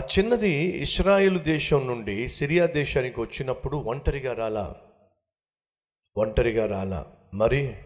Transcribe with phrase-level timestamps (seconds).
[0.00, 0.50] ఆ చిన్నది
[0.82, 4.74] ఇస్రాయేల్ దేశం నుండి సిరియా దేశానికి వచ్చినప్పుడు ఒంటరిగా రాలా?
[6.16, 7.06] ఒంటరిగా రాలా?
[7.34, 7.76] మరి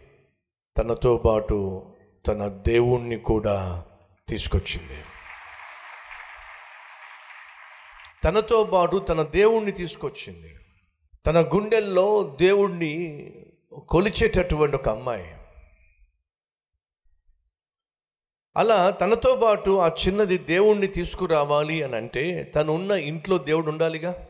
[0.79, 1.87] తనతో పాటు
[2.27, 3.85] తన దేవుణ్ణి కూడా
[4.29, 5.01] తీసుకొచ్చింది.
[8.25, 10.55] తనతో పాటు తన దేవుణ్ణి తీసుకొచ్చింది.
[11.27, 13.33] తన గుండెల్లో దేవుణ్ణి
[13.89, 15.33] కొలిచేటటువంటి ఒక అమ్మాయి.
[18.57, 24.27] అలా తనతో పాటు ఆ చిన్నది దేవుణ్ణి తీసుకురావాలి అని అంటే తను ఉన్న ఇంట్లో దేవుడు ఉండాలిగా?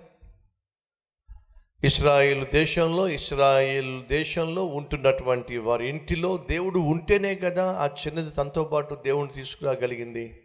[1.84, 9.32] ఇస్రాయేల్ దేశంలో ఇస్రాయేల్ దేశంలో ఉంటున్నటువంటి వారి ఇంటిలో దేవుడు ఉంటేనే కదా ఆ చిన్నది తనతో పాటు దేవుణ్ణి
[9.32, 10.40] తీసుకురాగలిగింది.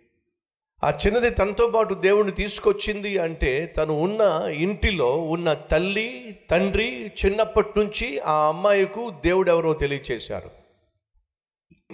[0.83, 8.19] ఆ చిన్నది తనతో పాటు దేవుణ్ణి తీసుకొచ్చింది అంటే తను ఉన్న ఇంటిలో ఉన్న తల్లి తండ్రి చిన్నప్పటి నుంచి
[8.19, 10.58] ఆ అమ్మాయికు దేవుడు ఎవరో తెలియచేశారు.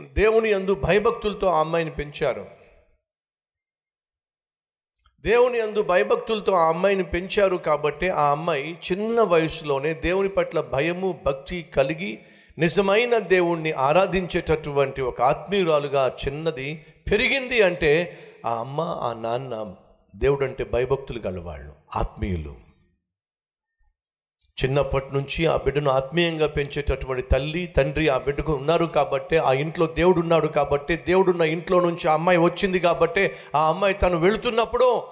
[0.03, 2.45] దేవుని అందు భయభక్తులతో ఆ అమ్మాయిని పెంచారు.
[5.21, 11.61] దేవుని అందు భయభక్తులతో ఆ అమ్మాయిని పెంచారు కాబట్టి ఆ అమ్మాయి చిన్న వయసులోనే దేవుని పట్ల భయము భక్తి
[11.61, 12.19] కలిగి
[12.57, 19.75] నిజమైన దేవుణ్ణి ఆరాధించేటటువంటి ఒక ఆత్మీయురాలుగా చిన్నది పెరిగింది అంటే ఆ అమ్మ ఆ నాన్న
[20.15, 22.64] దేవుడంటే భయభక్తులు గలవాళ్ళు ఆత్మీయులు.
[24.63, 30.19] చిన్నప్పటి నుంచి ఆ బిడ్డను ఆత్మీయంగా పెంచేటటువంటి తల్లి తండ్రి ఆ బిడ్డకు ఉన్నారు కాబట్టి ఆ ఇంట్లో దేవుడు
[30.19, 35.03] ఉన్నాడు కాబట్టి దేవుడున్న ఇంట్లో నుంచి ఆ అమ్మాయి వచ్చింది కాబట్టి ఆ అమ్మాయి తను వెళుతున్నప్పుడు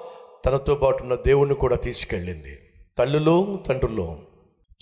[0.46, 2.60] తనతో పాటు ఉన్న దేవుణ్ణి కూడా తీసుకెళ్ళింది.
[2.98, 4.20] తల్లులు తండ్రులు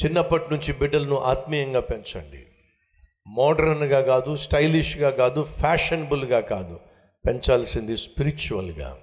[0.05, 2.45] చిన్నప్పటి నుంచి బిడ్డలను ఆత్మీయంగా పెంచండి.
[3.27, 6.79] మోడర్న్గా కాదు స్టైలిష్గా కాదు ఫ్యాషనబుల్గా కాదు
[7.25, 8.97] పెంచాల్సింది స్పిరిచువల్గా.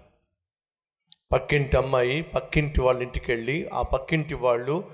[1.33, 4.85] పక్కింటి అమ్మాయి పక్కింటి వాళ్ళ ఇంటికి వెళ్ళి ఆ పక్కింటి వాళ్ళు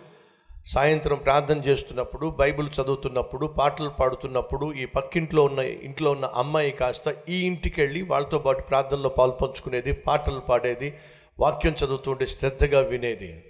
[0.67, 7.47] సాయంత్రం ప్రార్థన చేస్తున్నప్పుడు బైబిల్ చదువుతున్నప్పుడు పాటలు పాడుతున్నప్పుడు ఈ పక్కింట్లో ఉన్న ఇంట్లో ఉన్న అమ్మాయి కాస్త ఈ
[7.47, 10.95] ఇంటికి వెళ్ళి వాళ్ళతో పాటు ప్రార్థనలో పాల్పంచుకునేది పాటలు పాడేది
[11.41, 13.45] వాక్యం చదువుతుంటే శ్రద్ధగా వినేది.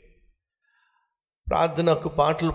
[1.49, 2.53] ప్రార్థనకు పాటలు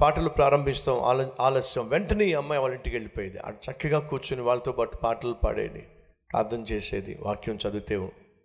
[0.00, 1.88] పాటలు ప్రారంభిస్తాం ఆల ఆలస్యం.
[1.88, 3.38] వెంటనే ఈ అమ్మాయి వాళ్ళ ఇంటికి వెళ్ళిపోయేది.
[3.38, 5.86] అటు చక్కగా కూర్చుని వాళ్ళతో పాటు పాటలు పాడేది
[6.32, 7.94] ప్రార్థన చేసేది వాక్యం చదివితే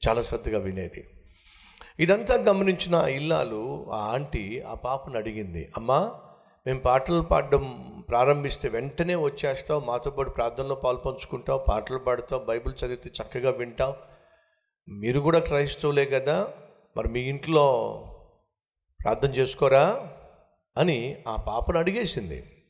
[0.08, 1.04] చాలా శ్రద్ధగా వినేది.
[2.00, 6.20] ఇదంతా గమనించిన ఇల్లాలు ఆ ఆంటీ ఆ పాపను అడిగింది అమ్మా
[6.68, 13.52] మేము పాటలు పాడడం ప్రారంభిస్తే వెంటనే వచ్చేస్తావు మాతో పాటు ప్రార్థనలో పాల్పంచుకుంటావు పాటలు పాడతావు బైబిల్ చదివితే చక్కగా
[13.52, 13.96] వింటావు.
[14.90, 16.48] మీరు కూడా క్రైస్తవులే కదా
[16.98, 17.66] మరి మీ ఇంట్లో
[19.04, 20.14] ప్రార్థన చేసుకోరా?
[20.78, 22.66] అని ఆ పాపను అడిగేసింది.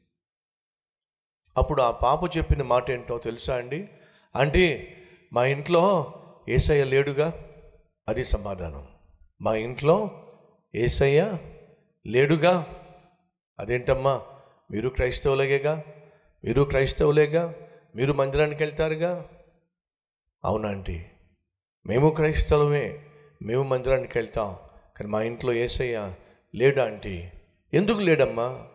[1.58, 3.90] అప్పుడు ఆ పాప చెప్పిన మాట ఏంటో తెలుసా అండి?
[4.36, 4.94] అంటే
[5.34, 6.14] మా ఇంట్లో
[6.50, 7.34] ఏసయ్య లేడుగా
[8.10, 8.88] అది సమాధానం.
[9.42, 10.28] మా ఇంట్లో
[10.76, 11.38] ఏసయ్య
[12.08, 12.76] లేడుగా.
[13.60, 14.22] అదేంటమ్మా?
[14.72, 15.84] మీరు క్రైస్తవులేగా
[16.44, 17.56] మీరు క్రైస్తవులేగా?
[17.96, 19.30] మీరు మందిరానికి వెళ్తారుగా?
[20.44, 21.06] అవునంటీ
[21.86, 23.06] మేము క్రైస్తవులమే.
[23.42, 24.56] మేము మందిరానికి వెళ్తాం.
[24.98, 26.14] కానీ మా ఇంట్లో ఏసయ్య
[26.56, 27.30] లేడా ఆంటీ
[27.74, 28.68] ఎందుకు లేడమ్మా?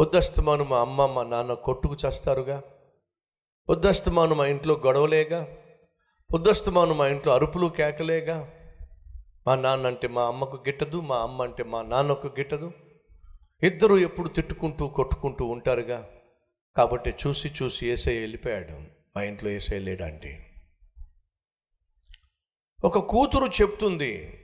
[0.00, 2.62] పొద్దస్తమాను మా అమ్మ మా నాన్న కొట్టుకు చేస్తారుగా?
[3.68, 5.48] పొద్దస్తమాను మా ఇంట్లో గొడవలేగా?
[6.32, 8.50] పొద్దస్తమాను మా ఇంట్లో అరుపులు కేకలేగా?
[9.46, 12.72] మా నాన్న అంటే మా అమ్మకు గిట్టదు మా అమ్మ అంటే మా నాన్నకు గిట్టదు.
[13.62, 16.08] ఇద్దరు ఎప్పుడు తిట్టుకుంటూ కొట్టుకుంటూ ఉంటారుగా.
[16.76, 18.72] కాబట్టి చూసి చూసి ఏసై వెళ్ళిపోయాడు.
[19.16, 20.42] మా ఇంట్లో ఏసై లేడంటే.
[22.84, 24.42] ఒక కూతురు చెప్తుంది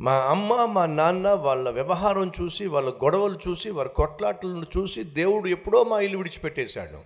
[0.00, 5.84] మా అమ్మ మా నాన్న వాళ్ళ వ్యవహారం చూసి వాళ్ళ గొడవలు చూసి వారి కొట్లాటలను చూసి దేవుడు ఎప్పుడో
[5.84, 6.98] మా ఇల్లు విడిచిపెట్టేశాడు.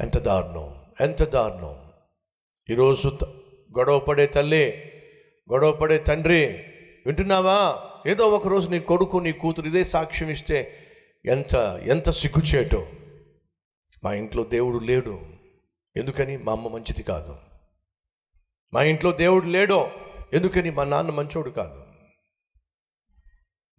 [0.00, 1.92] ఎంత దారుణం ఎంత దారుణం.
[2.70, 3.08] ఈరోజు
[3.78, 4.90] గొడవ పడే తల్లి
[5.52, 6.46] గొడవ పడే తండ్రి
[7.06, 7.82] వింటున్నావా?
[8.06, 10.78] ఏదో ఒక రోజు నీ కొడుకు నీ కూతురు ఇదే సాక్ష్యం ఇస్తే
[11.24, 12.86] ఎంత ఎంత సిగ్గుచేటు.
[14.04, 15.20] మా ఇంట్లో దేవుడు లేడు.
[15.96, 16.36] ఎందుకని?
[16.36, 17.36] మా అమ్మ మంచిది కాదు.
[18.74, 19.90] మా ఇంట్లో దేవుడు లేడు.
[20.32, 20.70] ఎందుకని?
[20.70, 21.84] మా నాన్న మంచోడు కాదు.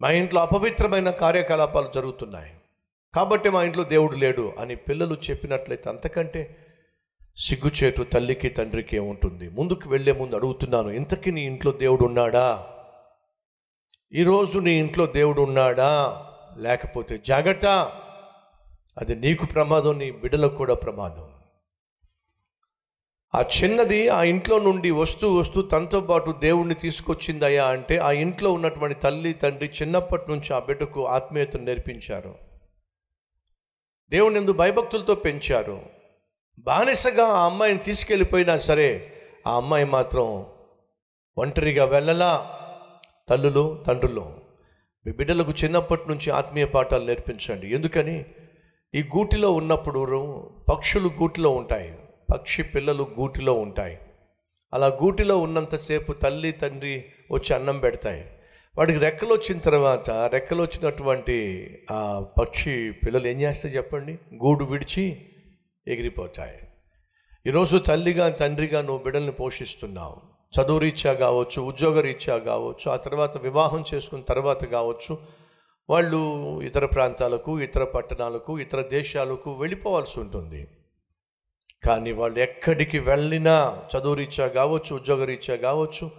[0.01, 2.53] మా ఇంట్లో అపవిత్రమైన కార్యకలాపాలు జరుగుతున్నాయి.
[3.15, 6.64] కాబట్టి మా ఇంట్లో దేవుడు లేడు అని పిల్లలు చెప్పినట్లయితే అంతకంటే
[7.37, 12.67] సిగ్గుచేటు తల్లికి తండ్రికి ఏముంటుంది ముందుకు వెళ్ళే ముందు అడుగుతున్నాను ఇంతకీ నీ ఇంట్లో దేవుడు ఉన్నాడా
[14.13, 16.21] ఈరోజు నీ ఇంట్లో దేవుడు ఉన్నాడా
[16.57, 17.65] లేకపోతే జాగ్రత్త
[18.97, 21.29] అది నీకు ప్రమాదం నీ బిడ్డలకు కూడా ప్రమాదం.
[23.35, 28.99] ఆ చిన్నది ఆ ఇంట్లో నుండి వస్తూ వస్తూ తనతో పాటు దేవుణ్ణి తీసుకొచ్చిందయ్యా అంటే ఆ ఇంట్లో ఉన్నటువంటి
[28.99, 32.35] తల్లి తండ్రి చిన్నప్పటి నుంచి ఆ బిడ్డకు ఆత్మీయతను నేర్పించారు.
[34.09, 35.94] దేవుని ఎందు భయభక్తులతో పెంచారు.
[36.59, 39.13] బానిసగా ఆ అమ్మాయిని తీసుకెళ్ళిపోయినా సరే
[39.47, 40.45] ఆ అమ్మాయి మాత్రం
[41.37, 42.51] ఒంటరిగా వెళ్ళలా.
[43.29, 44.33] తల్లులు తండ్రులు
[45.05, 47.75] మీ బిడ్డలకు చిన్నప్పటి నుంచి ఆత్మీయ పాఠాలు నేర్పించండి.
[47.75, 48.25] ఎందుకని?
[48.95, 51.93] ఈ గూటిలో ఉన్నప్పుడు పక్షులు గూటిలో ఉంటాయి.
[52.33, 53.99] పక్షి పిల్లలు గూటిలో ఉంటాయి.
[54.73, 58.25] అలా గూటిలో ఉన్నంతసేపు తల్లి తండ్రి వచ్చి అన్నం పెడతాయి.
[58.77, 64.13] వాడికి రెక్కలు వచ్చిన తర్వాత రెక్కలు వచ్చినటువంటి ఆ పక్షి పిల్లలు ఏం చేస్తాయి చెప్పండి?
[64.13, 65.25] గూడు విడిచి
[65.87, 66.59] ఎగిరిపోతాయి.
[67.47, 70.15] ఈరోజు తల్లిగా తండ్రిగా నువ్వు బిడ్డల్ని పోషిస్తున్నావు.
[70.53, 75.17] చదువు రీత్యా కావచ్చు ఉద్యోగ రీత్యా కావచ్చు ఆ తర్వాత వివాహం చేసుకున్న తర్వాత కావచ్చు
[75.89, 76.19] వాళ్ళు
[76.61, 80.67] ఇతర ప్రాంతాలకు ఇతర పట్టణాలకు ఇతర దేశాలకు వెళ్ళిపోవాల్సి ఉంటుంది.
[81.83, 86.11] కానీ వాళ్ళు ఎక్కడికి వెళ్ళినా చదువు రీత్యా కావచ్చు ఉద్యోగ రీత్యా కావచ్చు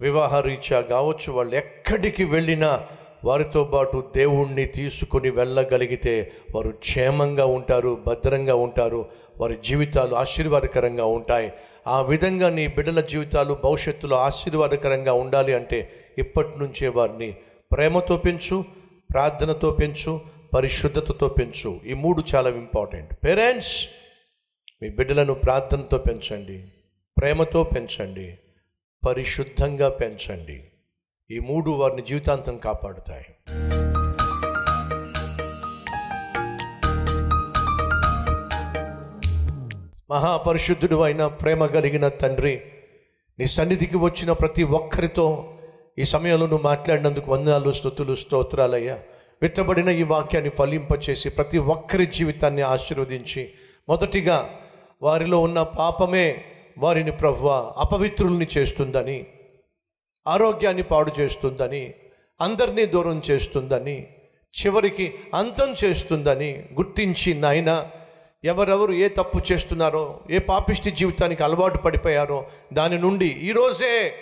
[0.00, 2.88] వివాహ రీత్యా కావచ్చు వాళ్ళు ఎక్కడికి వెళ్ళినా
[3.24, 9.08] వారితో పాటు దేవుణ్ణి తీసుకుని వెళ్ళగలిగితే వారు క్షేమంగా ఉంటారు భద్రంగా ఉంటారు
[9.40, 11.52] వారి జీవితాలు ఆశీర్వాదకరంగా ఉంటాయి.
[11.86, 17.36] ఆ విధంగా నీ బిడ్డల జీవితాలు భవిష్యత్తులో ఆశీర్వాదకరంగా ఉండాలి అంటే ఇప్పటి నుంచే వారిని
[17.72, 18.64] ప్రేమతో పెంచు
[19.12, 20.20] ప్రార్థనతో పెంచు
[20.56, 21.80] పరిశుద్ధతతో పెంచు.
[21.86, 23.14] ఈ మూడు చాలా ఇంపార్టెంట్.
[23.24, 23.86] పేరెంట్స్
[24.82, 26.64] మీ బిడ్డలను ప్రార్థనతో పెంచండి
[27.18, 28.38] ప్రేమతో పెంచండి
[29.06, 30.71] పరిశుద్ధంగా పెంచండి.
[31.32, 33.24] ఈ మూడు వారిని జీవితాంతం కాపాడుతాయి.
[40.10, 42.60] మహాపరిశుద్ధుడు అయిన ప్రేమ కలిగిన తండ్రి
[43.38, 45.54] నీ సన్నిధికి వచ్చిన ప్రతి ఒక్కరితో
[45.98, 48.98] ఈ సమయంలో నువ్వు మాట్లాడినందుకు వందనాలు స్థుతులు స్తోత్రాలయ్యా.
[49.42, 53.50] విత్తబడిన ఈ వాక్యాన్ని ఫలింపచేసి ప్రతి ఒక్కరి జీవితాన్ని ఆశీర్వదించి
[53.88, 54.50] మొదటిగా
[55.02, 56.44] వారిలో ఉన్న పాపమే
[56.78, 59.26] వారిని ప్రవ్వ అపవిత్రుల్ని చేస్తుందని
[60.26, 61.94] ఆరోగ్యాన్ని పాడు చేస్తుందని
[62.40, 64.06] అందరినీ దూరం చేస్తుందని
[64.62, 67.88] చివరికి అంతం చేస్తుందని గుర్తించి నాయన
[68.44, 74.12] ఎవరెవరు ఏ తప్పు చేస్తున్నారో ఏ పాపిష్టి జీవితానికి అలవాటు పడిపోయారో దాని నుండి ఈరోజే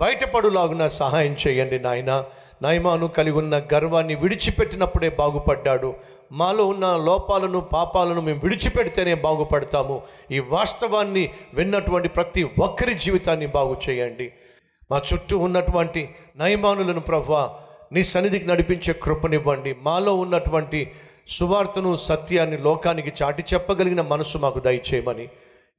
[0.00, 2.24] బయటపడులాగున సహాయం చేయండి నాయన.
[2.62, 5.94] నయమాను కలిగి ఉన్న గర్వాన్ని విడిచిపెట్టినప్పుడే బాగుపడ్డాడు.
[6.32, 10.02] మాలో ఉన్న లోపాలను పాపాలను మేము విడిచిపెడితేనే బాగుపడతాము.
[10.30, 14.32] ఈ వాస్తవాన్ని విన్నటువంటి ప్రతి ఒక్కరి జీవితాన్ని బాగు చేయండి.
[14.90, 17.60] మా చుట్టూ ఉన్నటువంటి నయమానులను ప్రభా
[17.92, 19.76] నీ సన్నిధికి నడిపించే కృపనివ్వండి.
[19.82, 20.92] మాలో ఉన్నటువంటి
[21.28, 25.28] సువార్తను సత్యాన్ని లోకానికి చాటి చెప్పగలిగిన మనసు మాకు దయచేయమని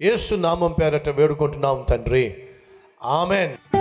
[0.02, 2.36] యేసు నామం పేరట వేడుకుంటున్నాం తండ్రి.
[3.04, 3.81] ఆమెన్.